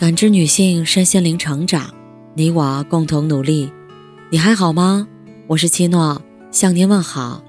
[0.00, 1.94] 感知女性身心灵成长，
[2.32, 3.70] 你我共同努力。
[4.30, 5.06] 你还好吗？
[5.46, 7.44] 我是七诺，向您问好。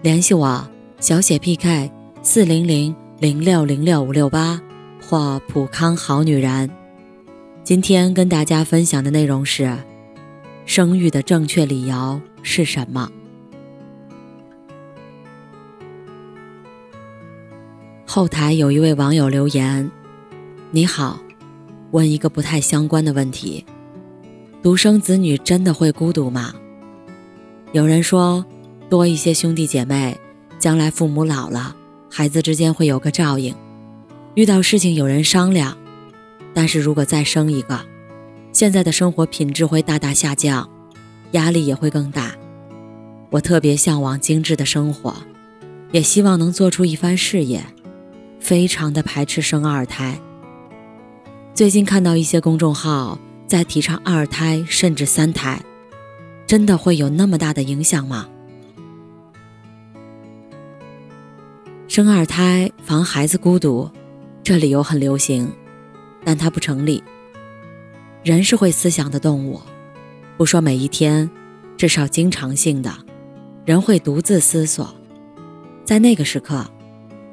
[0.00, 0.66] 联系我，
[0.98, 1.92] 小写 PK
[2.22, 4.58] 四零零零六零六五六八
[5.06, 6.70] 或普康好女人。
[7.62, 9.76] 今天跟大家分享的内容是：
[10.64, 13.10] 生育的正确理由是什么？
[18.06, 19.90] 后台有一位网友留言
[20.72, 21.20] ：“你好。”
[21.94, 23.64] 问一个不太相关的问题：
[24.60, 26.52] 独生子女真的会孤独吗？
[27.70, 28.44] 有人说，
[28.90, 30.18] 多一些兄弟姐妹，
[30.58, 31.76] 将来父母老了，
[32.10, 33.54] 孩子之间会有个照应，
[34.34, 35.78] 遇到事情有人商量。
[36.52, 37.80] 但是如果再生一个，
[38.50, 40.68] 现在的生活品质会大大下降，
[41.30, 42.32] 压力也会更大。
[43.30, 45.14] 我特别向往精致的生活，
[45.92, 47.64] 也希望能做出一番事业，
[48.40, 50.18] 非常的排斥生二胎。
[51.54, 55.62] 最近看到一些公众号在提倡二胎甚至三胎，
[56.48, 58.28] 真的会有那么大的影响吗？
[61.86, 63.88] 生二胎防孩子孤独，
[64.42, 65.48] 这理由很流行，
[66.24, 67.00] 但它不成立。
[68.24, 69.60] 人是会思想的动物，
[70.36, 71.30] 不说每一天，
[71.76, 72.92] 至少经常性的，
[73.64, 74.92] 人会独自思索，
[75.84, 76.68] 在那个时刻，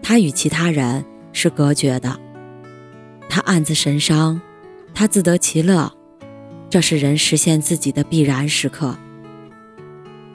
[0.04, 1.04] 他与其他人
[1.34, 2.21] 是隔绝的。
[3.34, 4.42] 他暗自神伤，
[4.94, 5.90] 他自得其乐，
[6.70, 8.94] 这是人实现自己的必然时刻。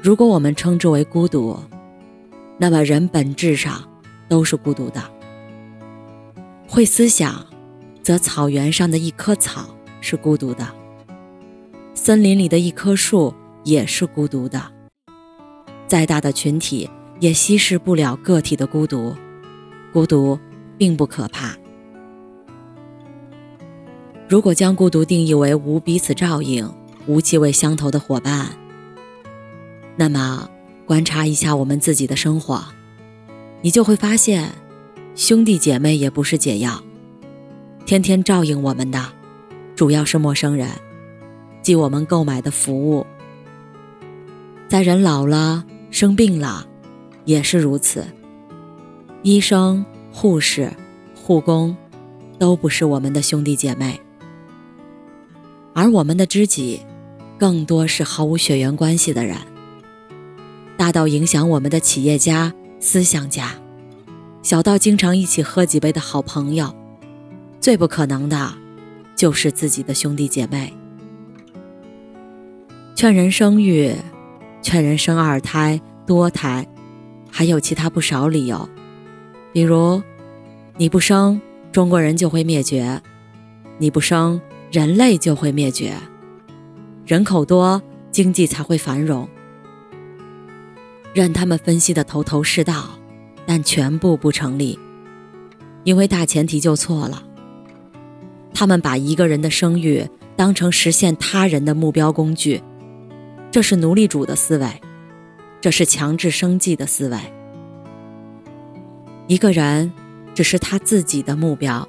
[0.00, 1.60] 如果我们称之为孤独，
[2.56, 3.86] 那么人本质上
[4.30, 5.02] 都是孤独的。
[6.66, 7.44] 会思想，
[8.02, 9.68] 则草原上的一棵草
[10.00, 10.66] 是孤独的，
[11.92, 14.72] 森林里的一棵树也是孤独的。
[15.86, 16.88] 再大的群体
[17.20, 19.14] 也稀释不了个体的孤独，
[19.92, 20.40] 孤独
[20.78, 21.54] 并不可怕。
[24.28, 26.68] 如果将孤独定义为无彼此照应、
[27.06, 28.48] 无气味相投的伙伴，
[29.94, 30.50] 那么
[30.84, 32.64] 观察一下我们自己的生活，
[33.62, 34.50] 你就会发现，
[35.14, 36.82] 兄弟姐妹也不是解药。
[37.84, 39.00] 天天照应我们的，
[39.76, 40.68] 主要是陌生人，
[41.62, 43.06] 即我们购买的服务。
[44.66, 46.66] 在人老了、生病了，
[47.24, 48.04] 也是如此。
[49.22, 50.72] 医生、护士、
[51.14, 51.76] 护工，
[52.40, 54.00] 都不是我们的兄弟姐妹。
[55.76, 56.80] 而我们的知己，
[57.36, 59.36] 更多是毫无血缘关系的人，
[60.74, 62.50] 大到影响我们的企业家、
[62.80, 63.52] 思想家，
[64.40, 66.74] 小到经常一起喝几杯的好朋友，
[67.60, 68.54] 最不可能的，
[69.14, 70.72] 就是自己的兄弟姐妹。
[72.94, 73.94] 劝人生育，
[74.62, 76.66] 劝人生二胎、多胎，
[77.30, 78.66] 还有其他不少理由，
[79.52, 80.02] 比如，
[80.78, 81.38] 你不生，
[81.70, 82.98] 中国人就会灭绝；
[83.76, 84.40] 你不生。
[84.70, 85.94] 人类就会灭绝，
[87.06, 89.28] 人口多，经济才会繁荣。
[91.14, 92.98] 任他们分析的头头是道，
[93.46, 94.78] 但全部不成立，
[95.84, 97.22] 因为大前提就错了。
[98.52, 102.60] 他们把一个人的生育当成实现他人的目标工具，
[103.50, 104.68] 这是奴隶主的思维，
[105.60, 107.18] 这是强制生计的思维。
[109.28, 109.92] 一个人
[110.34, 111.88] 只是他自己的目标，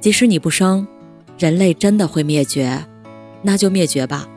[0.00, 0.88] 即使你不生。
[1.38, 2.84] 人类真的会灭绝，
[3.42, 4.28] 那就灭绝吧。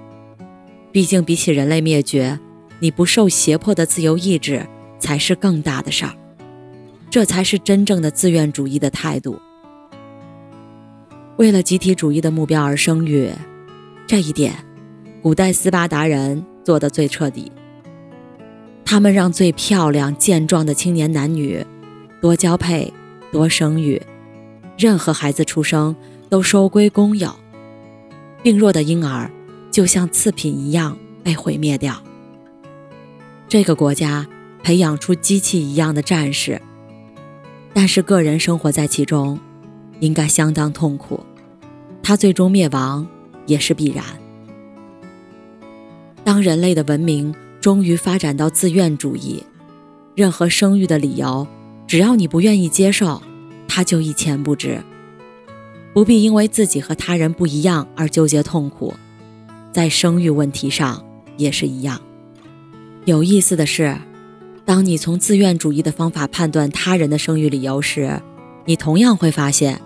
[0.91, 2.39] 毕竟比起人类灭绝，
[2.79, 4.67] 你不受胁迫的自由意志
[4.99, 6.13] 才是更大的事儿。
[7.09, 9.39] 这才是真正的自愿主义的态度。
[11.37, 13.31] 为了集体主义的目标而生育，
[14.05, 14.53] 这一点，
[15.23, 17.51] 古代斯巴达人做的最彻底。
[18.85, 21.65] 他们让最漂亮健壮的青年男女
[22.21, 22.93] 多交配、
[23.31, 23.99] 多生育，
[24.77, 25.95] 任何孩子出生。
[26.31, 27.29] 都收归公有，
[28.41, 29.29] 病弱的婴儿
[29.69, 32.01] 就像次品一样被毁灭掉。
[33.49, 34.25] 这个国家
[34.63, 36.61] 培养出机器一样的战士，
[37.73, 39.37] 但是个人生活在其中，
[39.99, 41.19] 应该相当痛苦。
[42.01, 43.05] 他最终灭亡
[43.45, 44.05] 也是必然。
[46.23, 49.43] 当人类的文明终于发展到自愿主义，
[50.15, 51.45] 任何生育的理由，
[51.85, 53.21] 只要你不愿意接受，
[53.67, 54.81] 它就一钱不值。
[55.93, 58.93] 不必因为自己和他人不一样而纠结痛苦，
[59.73, 61.03] 在生育问题上
[61.35, 61.99] 也是一样。
[63.05, 63.97] 有意思的是，
[64.63, 68.21] 当你从自愿主义的方法判断他人的生育理由时，
[68.65, 69.81] 你同样会发现，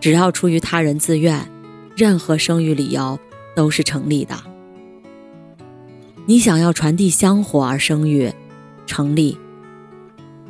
[0.00, 1.46] 只要出于他人自愿，
[1.96, 3.18] 任何生育理由
[3.54, 4.34] 都是成立的。
[6.24, 8.32] 你想要传递香火而生育，
[8.86, 9.36] 成立；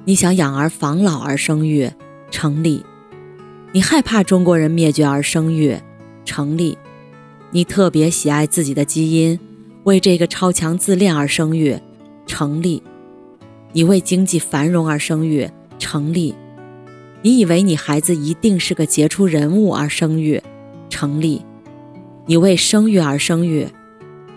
[0.04, 1.90] 你想养儿防老而生育，
[2.30, 2.84] 成立。
[3.76, 5.76] 你害怕中国人灭绝而生育，
[6.24, 6.78] 成立；
[7.50, 9.38] 你特别喜爱自己的基因，
[9.84, 11.78] 为这个超强自恋而生育，
[12.26, 12.80] 成立；
[13.72, 16.34] 你为经济繁荣而生育，成立；
[17.20, 20.42] 你以为你孩子一定是个杰出人物而生育，
[20.88, 21.42] 成立；
[22.24, 23.68] 你为生育而生育，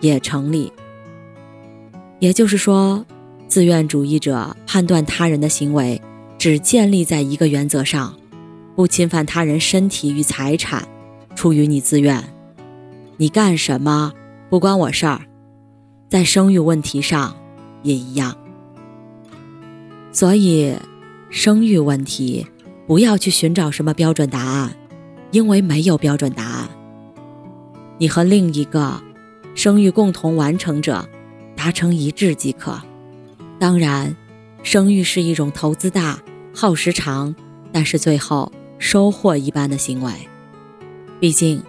[0.02, 0.70] 也成立。
[2.18, 3.06] 也就是说，
[3.48, 5.98] 自愿主义者判断他人的行为
[6.36, 8.14] 只建立在一个原则上。
[8.80, 10.88] 不侵犯他人身体与财产，
[11.34, 12.24] 出于你自愿，
[13.18, 14.10] 你干什么
[14.48, 15.20] 不关我事儿，
[16.08, 17.36] 在生育问题上
[17.82, 18.34] 也一样。
[20.12, 20.74] 所以，
[21.28, 22.46] 生育问题
[22.86, 24.74] 不要去寻找什么标准答案，
[25.30, 26.66] 因为没有标准答案。
[27.98, 28.98] 你和另一个
[29.54, 31.06] 生育共同完成者
[31.54, 32.80] 达成一致即可。
[33.58, 34.16] 当然，
[34.62, 36.18] 生育是一种投资大、
[36.54, 37.36] 耗时长，
[37.70, 38.50] 但是最后。
[38.80, 40.10] 收获一般的行为，
[41.20, 41.62] 毕竟，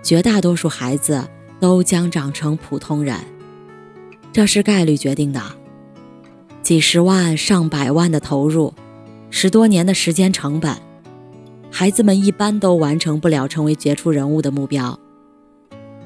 [0.00, 1.28] 绝大多数孩子
[1.58, 3.18] 都将长成普通人，
[4.32, 5.42] 这是概率决定的。
[6.62, 8.72] 几十万、上百万的投入，
[9.28, 10.74] 十多年的时间成本，
[11.68, 14.96] 孩子们一般都完成不了成为杰出人物的目标。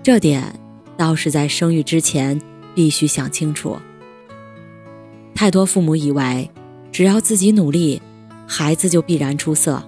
[0.03, 0.59] 这点
[0.97, 2.41] 倒是在生育之前
[2.75, 3.77] 必须想清楚。
[5.35, 6.51] 太多父母以为，
[6.91, 8.01] 只要自己努力，
[8.47, 9.83] 孩子就必然出色。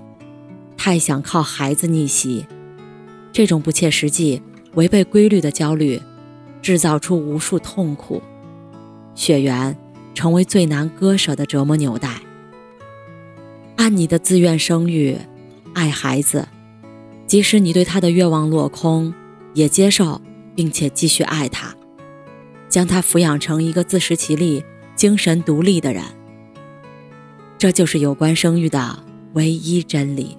[0.89, 2.47] 太想靠孩子逆袭，
[3.31, 4.41] 这种不切实际、
[4.73, 6.01] 违背规律的焦虑，
[6.63, 8.23] 制造出无数痛苦，
[9.15, 9.77] 血缘
[10.15, 12.23] 成为最难割舍的折磨纽带。
[13.77, 15.19] 按你的自愿生育，
[15.75, 16.49] 爱孩子，
[17.27, 19.13] 即使你对他的愿望落空，
[19.53, 20.23] 也接受
[20.57, 21.77] 并且继续爱他，
[22.71, 24.65] 将他抚养成一个自食其力、
[24.97, 26.03] 精神独立的人。
[27.59, 30.39] 这就是有关生育的唯一真理。